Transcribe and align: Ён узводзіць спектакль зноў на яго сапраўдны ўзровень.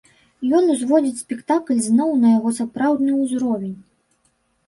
Ён 0.59 0.63
узводзіць 0.75 1.19
спектакль 1.23 1.83
зноў 1.89 2.15
на 2.23 2.27
яго 2.37 2.53
сапраўдны 2.59 3.11
ўзровень. 3.23 3.77